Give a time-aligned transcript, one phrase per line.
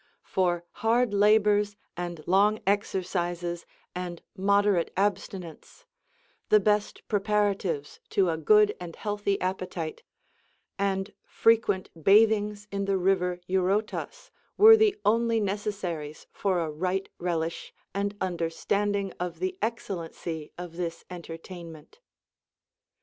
[0.23, 5.85] For hard labors and long exercises and moderate abstinence
[6.49, 10.01] (the best preparatives to a good and healthy ap petite)
[10.79, 17.71] and frequent bathings in the river Eurotas were the only necessaries for a right relish
[17.93, 21.99] and understanding of the excellency of this entertainment.